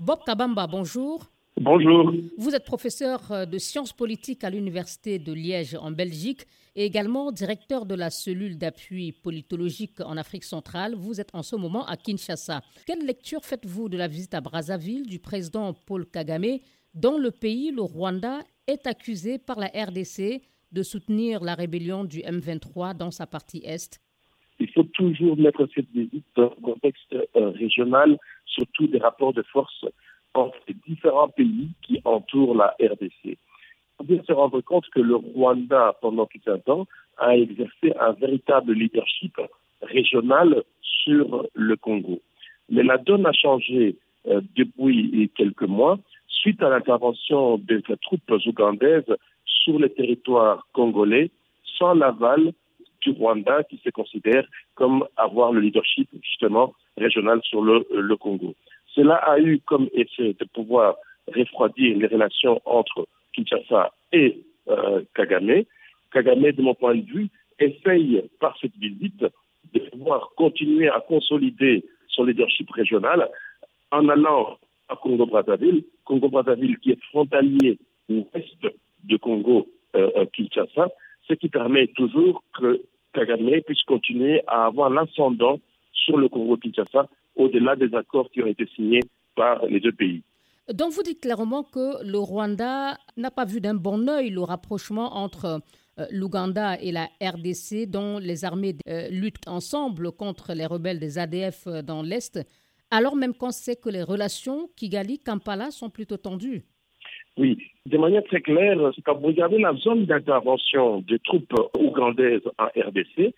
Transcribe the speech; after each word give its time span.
Bob 0.00 0.20
Kabamba, 0.24 0.66
bonjour. 0.66 1.30
Bonjour. 1.60 2.10
Vous 2.38 2.54
êtes 2.54 2.64
professeur 2.64 3.30
euh, 3.32 3.44
de 3.44 3.58
sciences 3.58 3.92
politiques 3.92 4.44
à 4.44 4.48
l'Université 4.48 5.18
de 5.18 5.30
Liège 5.30 5.74
en 5.74 5.90
Belgique 5.90 6.46
et 6.74 6.86
également 6.86 7.30
directeur 7.30 7.84
de 7.84 7.94
la 7.94 8.08
cellule 8.08 8.56
d'appui 8.56 9.12
politologique 9.12 10.00
en 10.00 10.16
Afrique 10.16 10.44
centrale. 10.44 10.94
Vous 10.94 11.20
êtes 11.20 11.34
en 11.34 11.42
ce 11.42 11.54
moment 11.54 11.84
à 11.84 11.98
Kinshasa. 11.98 12.62
Quelle 12.86 13.04
lecture 13.04 13.44
faites-vous 13.44 13.90
de 13.90 13.98
la 13.98 14.08
visite 14.08 14.32
à 14.32 14.40
Brazzaville 14.40 15.06
du 15.06 15.18
président 15.18 15.74
Paul 15.74 16.06
Kagame, 16.06 16.60
dont 16.94 17.18
le 17.18 17.30
pays, 17.30 17.70
le 17.70 17.82
Rwanda, 17.82 18.38
est 18.66 18.86
accusé 18.86 19.36
par 19.36 19.58
la 19.58 19.66
RDC 19.66 20.40
de 20.72 20.82
soutenir 20.82 21.44
la 21.44 21.54
rébellion 21.54 22.04
du 22.04 22.20
M23 22.20 22.96
dans 22.96 23.10
sa 23.10 23.26
partie 23.26 23.60
est? 23.66 24.00
Il 24.60 24.70
faut 24.72 24.84
toujours 24.84 25.38
mettre 25.38 25.66
cette 25.74 25.90
visite 25.90 26.26
dans 26.36 26.52
un 26.52 26.62
contexte 26.62 27.14
euh, 27.14 27.48
régional, 27.50 28.18
surtout 28.44 28.86
des 28.86 28.98
rapports 28.98 29.32
de 29.32 29.42
force 29.42 29.86
entre 30.34 30.58
les 30.68 30.76
différents 30.86 31.28
pays 31.28 31.70
qui 31.82 32.00
entourent 32.04 32.54
la 32.54 32.76
RDC. 32.80 33.24
Il 33.24 33.36
faut 33.96 34.04
bien 34.04 34.22
se 34.22 34.32
rendre 34.32 34.60
compte 34.60 34.88
que 34.90 35.00
le 35.00 35.16
Rwanda, 35.16 35.96
pendant 36.02 36.26
tout 36.26 36.40
un 36.46 36.58
temps, 36.58 36.86
a 37.16 37.36
exercé 37.36 37.92
un 37.98 38.12
véritable 38.12 38.74
leadership 38.74 39.40
régional 39.80 40.62
sur 40.82 41.46
le 41.54 41.76
Congo. 41.76 42.20
Mais 42.68 42.82
la 42.82 42.98
donne 42.98 43.26
a 43.26 43.32
changé 43.32 43.96
euh, 44.26 44.42
depuis 44.56 45.30
quelques 45.34 45.62
mois 45.62 45.98
suite 46.28 46.62
à 46.62 46.68
l'intervention 46.68 47.56
des 47.58 47.82
troupes 48.02 48.30
ougandaises 48.46 49.16
sur 49.44 49.78
le 49.78 49.88
territoire 49.88 50.66
congolais 50.72 51.30
sans 51.78 51.94
l'aval 51.94 52.52
du 53.02 53.10
Rwanda 53.10 53.64
qui 53.64 53.80
se 53.84 53.90
considère 53.90 54.46
comme 54.74 55.06
avoir 55.16 55.52
le 55.52 55.60
leadership 55.60 56.08
justement 56.22 56.74
régional 56.96 57.40
sur 57.42 57.62
le, 57.62 57.86
le 57.90 58.16
Congo. 58.16 58.54
Cela 58.94 59.16
a 59.16 59.38
eu 59.38 59.60
comme 59.60 59.88
effet 59.94 60.34
de 60.38 60.44
pouvoir 60.52 60.96
refroidir 61.28 61.96
les 61.96 62.06
relations 62.06 62.60
entre 62.64 63.06
Kinshasa 63.32 63.92
et 64.12 64.38
euh, 64.68 65.02
Kagame. 65.14 65.64
Kagame, 66.12 66.52
de 66.52 66.62
mon 66.62 66.74
point 66.74 66.96
de 66.96 67.02
vue, 67.02 67.28
essaye 67.58 68.22
par 68.40 68.56
cette 68.60 68.76
visite 68.76 69.24
de 69.72 69.78
pouvoir 69.90 70.30
continuer 70.36 70.88
à 70.88 71.00
consolider 71.00 71.84
son 72.08 72.24
leadership 72.24 72.70
régional 72.70 73.28
en 73.92 74.08
allant 74.08 74.58
à 74.88 74.96
Congo-Brazzaville, 74.96 75.84
Congo-Brazzaville 76.04 76.78
qui 76.78 76.90
est 76.92 77.02
frontalier 77.10 77.78
ouest 78.08 78.56
de 79.04 79.16
Congo-Kinshasa, 79.16 80.88
ce 81.28 81.34
qui 81.34 81.48
permet 81.48 81.86
toujours 81.88 82.42
que 82.58 82.82
Kagame 83.12 83.60
puisse 83.66 83.82
continuer 83.82 84.42
à 84.46 84.66
avoir 84.66 84.90
l'ascendant 84.90 85.58
sur 85.92 86.16
le 86.16 86.28
Congo-Kinshasa 86.28 87.08
au-delà 87.36 87.76
des 87.76 87.94
accords 87.94 88.30
qui 88.30 88.42
ont 88.42 88.46
été 88.46 88.66
signés 88.74 89.02
par 89.34 89.64
les 89.66 89.80
deux 89.80 89.92
pays. 89.92 90.22
Donc 90.72 90.92
vous 90.92 91.02
dites 91.02 91.20
clairement 91.20 91.64
que 91.64 92.04
le 92.04 92.18
Rwanda 92.18 92.96
n'a 93.16 93.30
pas 93.30 93.44
vu 93.44 93.60
d'un 93.60 93.74
bon 93.74 94.08
œil 94.08 94.30
le 94.30 94.42
rapprochement 94.42 95.16
entre 95.16 95.60
euh, 95.98 96.06
l'Ouganda 96.10 96.78
et 96.80 96.92
la 96.92 97.08
RDC, 97.20 97.86
dont 97.88 98.18
les 98.18 98.44
armées 98.44 98.76
euh, 98.88 99.08
luttent 99.08 99.48
ensemble 99.48 100.12
contre 100.12 100.54
les 100.54 100.66
rebelles 100.66 101.00
des 101.00 101.18
ADF 101.18 101.66
euh, 101.66 101.82
dans 101.82 102.02
l'Est, 102.02 102.40
alors 102.92 103.16
même 103.16 103.34
qu'on 103.34 103.50
sait 103.50 103.76
que 103.76 103.88
les 103.88 104.02
relations 104.02 104.70
Kigali-Kampala 104.76 105.70
sont 105.70 105.90
plutôt 105.90 106.16
tendues. 106.16 106.64
Oui, 107.40 107.56
de 107.86 107.96
manière 107.96 108.22
très 108.24 108.42
claire, 108.42 108.76
quand 109.02 109.14
vous 109.14 109.28
regardez 109.28 109.56
la 109.56 109.72
zone 109.72 110.04
d'intervention 110.04 111.00
des 111.00 111.18
troupes 111.20 111.54
ougandaises 111.78 112.46
en 112.58 112.66
RDC, 112.66 113.34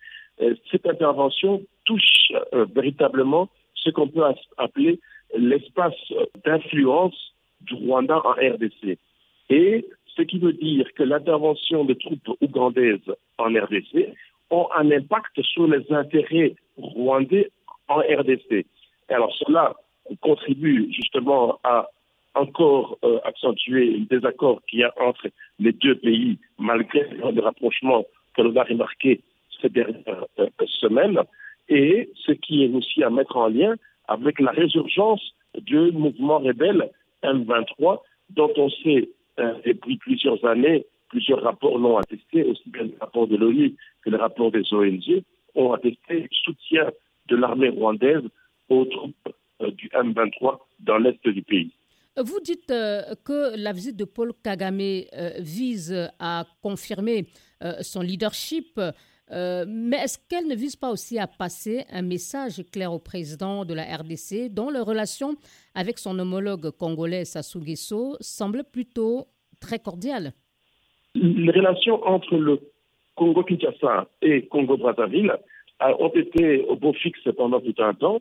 cette 0.69 0.85
intervention 0.85 1.61
touche 1.85 2.33
véritablement 2.75 3.47
ce 3.75 3.91
qu'on 3.91 4.09
peut 4.09 4.25
appeler 4.57 4.99
l'espace 5.37 5.95
d'influence 6.43 7.15
du 7.61 7.75
Rwanda 7.75 8.17
en 8.25 8.33
RDC. 8.33 8.97
Et 9.49 9.85
ce 10.17 10.21
qui 10.21 10.37
veut 10.37 10.51
dire 10.51 10.85
que 10.95 11.03
l'intervention 11.03 11.85
des 11.85 11.95
troupes 11.95 12.37
ougandaises 12.41 13.09
en 13.37 13.45
RDC 13.45 14.09
ont 14.49 14.67
un 14.75 14.91
impact 14.91 15.41
sur 15.43 15.65
les 15.65 15.89
intérêts 15.93 16.55
rwandais 16.75 17.51
en 17.87 17.99
RDC. 17.99 18.65
alors 19.07 19.33
cela 19.37 19.73
contribue 20.19 20.91
justement 20.91 21.61
à 21.63 21.87
encore 22.35 22.97
euh, 23.03 23.19
accentuer 23.23 23.91
le 23.91 24.05
désaccord 24.05 24.61
qu'il 24.67 24.79
y 24.79 24.83
a 24.83 24.93
entre 24.99 25.27
les 25.59 25.71
deux 25.71 25.95
pays, 25.95 26.37
malgré 26.57 27.07
le 27.09 27.41
rapprochement 27.41 28.05
que 28.35 28.41
l'on 28.41 28.55
a 28.55 28.63
remarqué 28.63 29.21
ces 29.61 29.69
dernières 29.69 30.25
euh, 30.39 30.47
semaines 30.67 31.19
et 31.69 32.09
ce 32.25 32.31
qui 32.31 32.63
est 32.63 32.73
aussi 32.73 33.03
à 33.03 33.09
mettre 33.09 33.37
en 33.37 33.47
lien 33.47 33.75
avec 34.07 34.39
la 34.39 34.51
résurgence 34.51 35.33
du 35.61 35.91
mouvement 35.91 36.39
rebelle 36.39 36.89
M23, 37.23 38.01
dont 38.31 38.51
on 38.57 38.69
sait 38.69 39.09
euh, 39.39 39.53
depuis 39.65 39.97
plusieurs 39.97 40.43
années, 40.45 40.85
plusieurs 41.09 41.41
rapports 41.41 41.77
l'ont 41.77 41.97
attesté, 41.97 42.43
aussi 42.43 42.69
bien 42.69 42.83
le 42.83 42.93
rapport 42.99 43.27
de 43.27 43.37
l'ONU 43.37 43.75
que 44.03 44.09
le 44.09 44.17
rapport 44.17 44.51
des 44.51 44.73
ONG, 44.73 45.23
ont 45.55 45.71
attesté 45.73 46.21
le 46.21 46.27
soutien 46.31 46.89
de 47.27 47.35
l'armée 47.35 47.69
rwandaise 47.69 48.23
aux 48.69 48.85
troupes 48.85 49.29
euh, 49.61 49.71
du 49.71 49.89
M23 49.89 50.59
dans 50.79 50.97
l'est 50.97 51.27
du 51.27 51.41
pays. 51.41 51.71
Vous 52.17 52.39
dites 52.41 52.69
euh, 52.71 53.01
que 53.25 53.57
la 53.57 53.71
visite 53.71 53.95
de 53.95 54.05
Paul 54.05 54.33
Kagame 54.43 55.03
vise 55.39 56.09
à 56.19 56.45
confirmer 56.61 57.27
son 57.81 58.01
leadership 58.01 58.79
euh, 59.31 59.65
mais 59.67 59.97
est-ce 59.97 60.19
qu'elle 60.29 60.47
ne 60.47 60.55
vise 60.55 60.75
pas 60.75 60.91
aussi 60.91 61.17
à 61.17 61.27
passer 61.27 61.85
un 61.91 62.01
message 62.01 62.61
clair 62.71 62.93
au 62.93 62.99
président 62.99 63.65
de 63.65 63.73
la 63.73 63.83
RDC 63.83 64.53
dont 64.53 64.69
les 64.69 64.79
relations 64.79 65.35
avec 65.75 65.97
son 65.97 66.17
homologue 66.19 66.71
congolais 66.77 67.25
Sassou 67.25 67.59
Nguesso 67.59 68.17
semblent 68.19 68.65
plutôt 68.71 69.25
très 69.61 69.79
cordiales? 69.79 70.33
Les 71.15 71.51
relations 71.51 72.05
entre 72.05 72.35
le 72.35 72.59
Congo-Kinshasa 73.15 74.07
et 74.21 74.45
Congo-Brazzaville 74.47 75.33
ont 75.79 76.09
été 76.09 76.65
au 76.65 76.75
beau 76.75 76.93
fixe 76.93 77.27
pendant 77.37 77.59
tout 77.61 77.75
un 77.79 77.93
temps. 77.93 78.19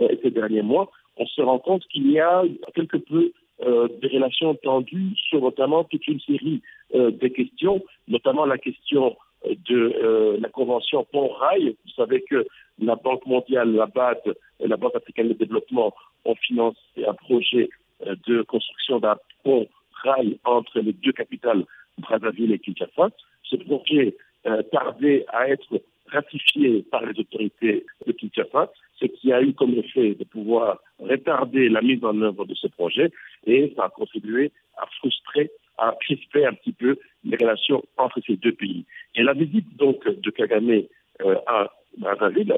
Euh, 0.00 0.08
ces 0.22 0.30
derniers 0.30 0.62
mois, 0.62 0.90
on 1.16 1.26
se 1.26 1.42
rend 1.42 1.58
compte 1.58 1.86
qu'il 1.88 2.10
y 2.10 2.20
a 2.20 2.42
quelque 2.74 2.96
peu 2.96 3.32
euh, 3.62 3.88
des 4.00 4.08
relations 4.08 4.54
tendues 4.54 5.14
sur 5.16 5.40
notamment 5.40 5.84
toute 5.84 6.06
une 6.06 6.20
série 6.20 6.62
de 6.92 7.28
questions, 7.28 7.80
notamment 8.08 8.44
la 8.44 8.58
question 8.58 9.16
de 9.44 9.92
euh, 10.02 10.36
la 10.40 10.48
convention 10.48 11.06
Pont-Rail. 11.12 11.76
Vous 11.84 11.92
savez 11.92 12.22
que 12.22 12.46
la 12.78 12.96
Banque 12.96 13.26
mondiale, 13.26 13.72
la 13.72 13.86
BAD 13.86 14.20
et 14.60 14.68
la 14.68 14.76
Banque 14.76 14.96
africaine 14.96 15.28
de 15.28 15.34
développement 15.34 15.94
ont 16.24 16.34
financé 16.34 16.78
un 17.06 17.14
projet 17.14 17.70
euh, 18.06 18.14
de 18.26 18.42
construction 18.42 18.98
d'un 18.98 19.16
pont-rail 19.44 20.38
entre 20.44 20.80
les 20.80 20.92
deux 20.92 21.12
capitales, 21.12 21.64
Brazzaville 21.98 22.52
et 22.52 22.58
Kinshasa. 22.58 23.10
Ce 23.44 23.56
projet 23.56 24.16
euh, 24.46 24.62
tardait 24.70 25.24
à 25.28 25.48
être 25.48 25.80
ratifié 26.06 26.82
par 26.90 27.04
les 27.04 27.18
autorités 27.18 27.86
de 28.06 28.12
Kinshasa, 28.12 28.70
ce 29.00 29.06
qui 29.06 29.32
a 29.32 29.42
eu 29.42 29.52
comme 29.54 29.74
effet 29.74 30.14
de 30.14 30.24
pouvoir 30.24 30.78
retarder 30.98 31.68
la 31.68 31.80
mise 31.80 32.04
en 32.04 32.20
œuvre 32.20 32.44
de 32.44 32.54
ce 32.54 32.66
projet 32.68 33.10
et 33.46 33.72
ça 33.76 33.84
a 33.84 33.88
contribué 33.88 34.52
à 34.76 34.86
frustrer 34.98 35.50
à 35.78 35.96
crisper 36.00 36.44
un 36.44 36.52
petit 36.52 36.72
peu 36.72 36.98
les 37.24 37.36
relations 37.38 37.82
entre 37.96 38.20
ces 38.26 38.36
deux 38.36 38.52
pays. 38.52 38.84
Et 39.14 39.22
la 39.22 39.32
visite 39.32 39.76
donc 39.76 40.06
de 40.06 40.30
Kagame 40.30 40.82
euh, 41.22 41.36
à 41.46 41.70
Brazzaville, 41.96 42.54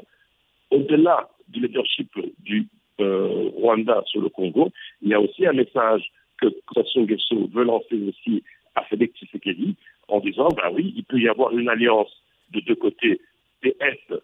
au-delà 0.71 1.29
du 1.47 1.61
leadership 1.61 2.09
du 2.39 2.67
euh, 2.99 3.49
Rwanda 3.55 4.03
sur 4.07 4.21
le 4.21 4.29
Congo, 4.29 4.71
il 5.01 5.09
y 5.09 5.13
a 5.13 5.21
aussi 5.21 5.45
un 5.45 5.53
message 5.53 6.11
que 6.37 6.47
Sassou 6.73 7.07
veut 7.53 7.63
lancer 7.63 7.95
aussi 8.09 8.43
à 8.75 8.83
Félix 8.83 9.17
Tshisekedi 9.17 9.75
en 10.09 10.19
disant, 10.19 10.49
bah 10.49 10.69
oui, 10.73 10.93
il 10.97 11.03
peut 11.05 11.19
y 11.19 11.29
avoir 11.29 11.51
une 11.57 11.69
alliance 11.69 12.11
de 12.51 12.59
deux 12.59 12.75
côtés, 12.75 13.21
euh, 13.65 14.19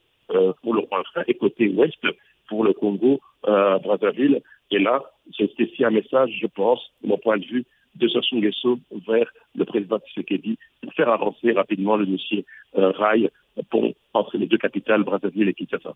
pour 0.61 0.73
le 0.73 0.81
Rwanda 0.81 1.23
et 1.27 1.33
côté 1.33 1.69
Ouest 1.69 1.99
pour 2.47 2.63
le 2.63 2.73
Congo, 2.73 3.19
Brazzaville. 3.43 4.41
Et 4.71 4.79
là, 4.79 5.01
c'est 5.35 5.49
aussi 5.59 5.83
un 5.83 5.89
message, 5.89 6.37
je 6.41 6.47
pense, 6.47 6.79
de 7.03 7.09
mon 7.09 7.17
point 7.17 7.37
de 7.37 7.45
vue, 7.45 7.65
de 7.95 8.07
Sassou 8.07 8.37
Nguesso 8.37 8.79
vers 9.07 9.27
le 9.55 9.65
président 9.65 9.99
Tshisekedi 9.99 10.57
pour 10.81 10.93
faire 10.93 11.09
avancer 11.09 11.51
rapidement 11.51 11.97
le 11.97 12.05
dossier 12.05 12.45
euh, 12.77 12.91
rail 12.91 13.29
pour, 13.69 13.83
entre 14.13 14.37
les 14.37 14.47
deux 14.47 14.57
capitales, 14.57 15.03
Brazzaville 15.03 15.49
et 15.49 15.53
Kinshasa. 15.53 15.93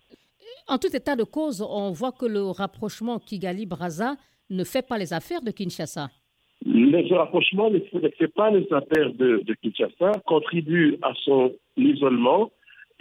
En 0.68 0.78
tout 0.78 0.94
état 0.94 1.16
de 1.16 1.24
cause, 1.24 1.62
on 1.62 1.92
voit 1.92 2.12
que 2.12 2.26
le 2.26 2.42
rapprochement 2.50 3.18
Kigali-Brazza 3.18 4.16
ne 4.50 4.64
fait 4.64 4.86
pas 4.86 4.98
les 4.98 5.12
affaires 5.12 5.42
de 5.42 5.50
Kinshasa. 5.50 6.08
Le 6.66 7.14
rapprochement 7.16 7.70
ne 7.70 7.78
fait 7.78 8.28
pas 8.28 8.50
les 8.50 8.66
affaires 8.72 9.12
de, 9.14 9.54
Kinshasa, 9.62 10.20
contribue 10.26 10.98
à 11.02 11.12
son 11.24 11.52
isolement 11.76 12.50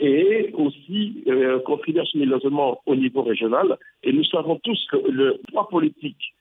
et 0.03 0.51
aussi 0.53 1.23
euh, 1.27 1.59
à 1.59 2.39
son 2.41 2.77
au 2.85 2.95
niveau 2.95 3.23
régional. 3.23 3.77
Et 4.03 4.11
nous 4.11 4.25
savons 4.25 4.59
tous 4.61 4.85
que 4.91 4.97
le 5.09 5.39
poids 5.49 5.69
politique 5.69 6.33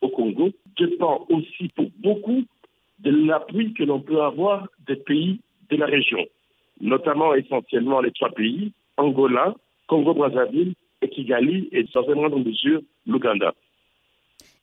au 0.00 0.08
Congo 0.08 0.50
dépend 0.78 1.26
aussi 1.28 1.68
pour 1.74 1.86
beaucoup 1.98 2.44
de 3.00 3.10
l'appui 3.10 3.74
que 3.74 3.82
l'on 3.82 4.00
peut 4.00 4.22
avoir 4.22 4.68
des 4.86 4.94
pays 4.94 5.40
de 5.68 5.76
la 5.76 5.86
région, 5.86 6.24
notamment 6.80 7.34
essentiellement 7.34 8.00
les 8.00 8.12
trois 8.12 8.30
pays, 8.30 8.72
Angola, 8.96 9.54
Congo-Brazzaville 9.88 10.74
et 11.02 11.08
Kigali, 11.08 11.68
et 11.72 11.84
dans 11.92 12.04
une 12.04 12.14
moindre 12.14 12.38
mesure 12.38 12.82
l'Ouganda. 13.04 13.52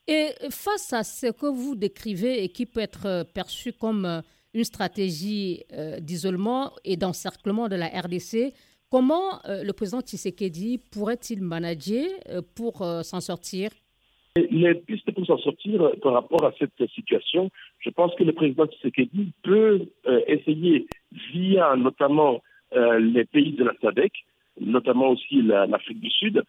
Et 0.08 0.30
face 0.50 0.94
à 0.94 1.04
ce 1.04 1.28
que 1.28 1.48
vous 1.48 1.76
décrivez 1.76 2.44
et 2.44 2.50
qui 2.50 2.66
peut 2.66 2.80
être 2.80 3.26
perçu 3.34 3.74
comme 3.74 4.22
une 4.56 4.64
stratégie 4.64 5.64
d'isolement 6.00 6.72
et 6.84 6.98
d'encerclement 6.98 7.68
de 7.68 7.76
la 7.76 7.88
RDC, 7.88 8.54
comment 8.90 9.40
le 9.46 9.72
président 9.74 10.02
Tshisekedi 10.02 10.80
pourrait-il 10.92 11.42
manager 11.42 12.08
pour 12.56 12.84
s'en 13.04 13.22
sortir? 13.22 13.70
Les 14.38 14.76
pistes 14.76 15.10
pour 15.14 15.26
s'en 15.26 15.38
sortir 15.38 15.82
euh, 15.82 15.94
par 16.02 16.12
rapport 16.12 16.44
à 16.44 16.52
cette 16.60 16.90
situation, 16.94 17.50
je 17.80 17.90
pense 17.90 18.14
que 18.16 18.24
le 18.26 18.34
président 18.34 18.66
Tshisekedi 18.66 19.32
peut 19.44 19.88
euh, 20.08 20.22
essayer, 20.28 20.88
via 21.32 21.74
notamment 21.78 22.42
euh, 22.76 23.00
les 23.00 23.24
pays 23.24 23.54
de 23.54 23.64
la 23.64 23.72
SADC, 23.82 24.12
notamment 24.60 25.12
aussi 25.12 25.42
l'Afrique 25.42 26.02
du 26.02 26.10
Sud, 26.10 26.44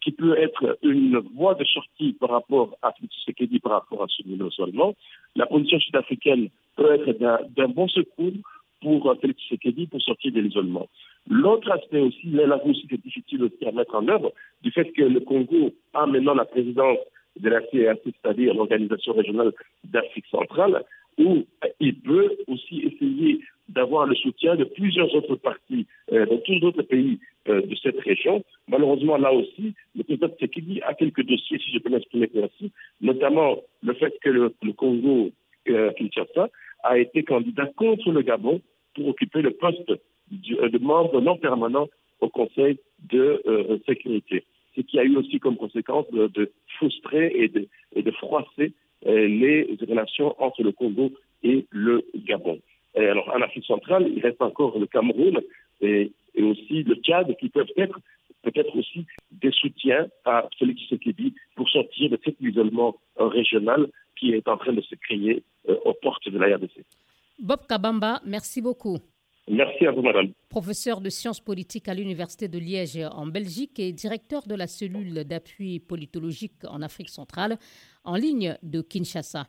qui 0.00 0.12
peut 0.12 0.38
être 0.38 0.78
une 0.84 1.18
voie 1.34 1.56
de 1.56 1.64
sortie 1.64 2.12
par 2.12 2.30
rapport 2.30 2.78
à 2.80 2.92
Tshisekedi, 2.92 3.58
par 3.58 3.72
rapport 3.72 4.04
à 4.04 4.06
ce 4.06 4.22
seulement. 4.50 4.94
La 5.36 5.46
position 5.46 5.78
sud-africaine 5.80 6.48
peut 6.76 6.94
être 6.94 7.18
d'un 7.54 7.68
bon 7.68 7.88
secours 7.88 8.32
pour 8.80 9.14
Félix 9.20 9.40
Tshisekedi 9.40 9.86
pour 9.86 10.02
sortir 10.02 10.32
de 10.32 10.40
l'isolement. 10.40 10.88
L'autre 11.30 11.70
aspect 11.70 12.00
aussi, 12.00 12.26
là 12.26 12.60
aussi 12.64 12.86
c'est 12.90 13.00
difficile 13.00 13.44
aussi 13.44 13.64
à 13.64 13.72
mettre 13.72 13.94
en 13.94 14.06
œuvre, 14.08 14.32
du 14.62 14.70
fait 14.72 14.90
que 14.92 15.02
le 15.02 15.20
Congo 15.20 15.72
a 15.94 16.06
maintenant 16.06 16.34
la 16.34 16.44
présidence 16.44 16.98
de 17.38 17.48
la 17.48 17.60
CRC, 17.60 18.02
c'est-à-dire 18.04 18.54
l'Organisation 18.54 19.12
régionale 19.14 19.52
d'Afrique 19.84 20.26
centrale, 20.30 20.82
où 21.18 21.44
il 21.80 21.94
peut 22.00 22.36
aussi 22.48 22.80
essayer 22.80 23.40
d'avoir 23.74 24.06
le 24.06 24.14
soutien 24.14 24.56
de 24.56 24.64
plusieurs 24.64 25.14
autres 25.14 25.36
partis 25.36 25.86
euh, 26.12 26.26
dans 26.26 26.38
tous 26.38 26.52
les 26.52 26.64
autres 26.64 26.82
pays 26.82 27.18
euh, 27.48 27.62
de 27.62 27.74
cette 27.76 27.98
région. 28.00 28.44
Malheureusement, 28.68 29.16
là 29.16 29.32
aussi, 29.32 29.74
le 29.96 30.04
président 30.04 30.28
Tshisekedi 30.28 30.80
a 30.82 30.94
quelques 30.94 31.24
dossiers, 31.24 31.58
si 31.58 31.72
je 31.72 31.78
peux 31.78 31.90
m'exprimer 31.90 32.30
ainsi, 32.36 32.70
notamment 33.00 33.56
le 33.82 33.94
fait 33.94 34.14
que 34.22 34.30
le, 34.30 34.52
Congo 34.76 35.30
euh, 35.68 35.92
Kinshasa 35.92 36.48
a 36.82 36.98
été 36.98 37.22
candidat 37.22 37.66
contre 37.76 38.10
le 38.10 38.22
Gabon 38.22 38.60
pour 38.94 39.08
occuper 39.08 39.42
le 39.42 39.52
poste 39.52 39.92
de 40.30 40.78
membre 40.78 41.20
non 41.20 41.36
permanent 41.36 41.88
au 42.20 42.28
Conseil 42.28 42.78
de 43.10 43.42
sécurité 43.86 44.44
ce 44.76 44.80
qui 44.80 44.98
a 44.98 45.04
eu 45.04 45.16
aussi 45.16 45.38
comme 45.38 45.56
conséquence 45.56 46.06
de, 46.10 46.52
frustrer 46.78 47.32
et 47.34 47.48
de, 47.48 47.68
et 47.94 48.02
de 48.02 48.10
froisser 48.12 48.72
euh, 49.06 49.28
les 49.28 49.76
relations 49.88 50.34
entre 50.42 50.62
le 50.62 50.72
Congo 50.72 51.12
et 51.42 51.66
le 51.70 52.04
Gabon. 52.14 52.58
Alors, 52.94 53.28
en 53.34 53.40
Afrique 53.40 53.64
centrale, 53.64 54.10
il 54.14 54.22
reste 54.22 54.40
encore 54.42 54.78
le 54.78 54.86
Cameroun 54.86 55.40
et, 55.80 56.12
aussi 56.38 56.82
le 56.82 56.94
Tchad 56.96 57.36
qui 57.38 57.48
peuvent 57.48 57.72
être 57.76 57.98
peut-être 58.42 58.76
aussi 58.76 59.06
des 59.30 59.52
soutiens 59.52 60.08
à 60.24 60.48
Félix 60.58 60.80
Tshisekedi 60.82 61.34
pour 61.54 61.68
sortir 61.68 62.10
de 62.10 62.18
cet 62.24 62.40
isolement 62.40 62.96
régional 63.16 63.88
qui 64.16 64.32
est 64.32 64.48
en 64.48 64.56
train 64.56 64.72
de 64.72 64.80
se 64.80 64.94
créer 64.94 65.42
euh, 65.68 65.76
aux 65.84 65.94
portes 65.94 66.28
de 66.28 66.38
la 66.38 66.56
RDC. 66.56 66.84
Bob 67.38 67.66
Kabamba, 67.68 68.20
merci 68.24 68.62
beaucoup. 68.62 68.98
Merci 69.48 69.86
à 69.86 69.90
vous, 69.90 70.02
madame. 70.02 70.28
Professeur 70.48 71.00
de 71.00 71.10
sciences 71.10 71.40
politiques 71.40 71.88
à 71.88 71.94
l'Université 71.94 72.46
de 72.46 72.58
Liège 72.58 72.98
en 73.12 73.26
Belgique 73.26 73.78
et 73.80 73.92
directeur 73.92 74.46
de 74.46 74.54
la 74.54 74.68
cellule 74.68 75.24
d'appui 75.24 75.80
politologique 75.80 76.64
en 76.68 76.80
Afrique 76.82 77.08
centrale 77.08 77.58
en 78.04 78.14
ligne 78.14 78.56
de 78.62 78.80
Kinshasa. 78.80 79.48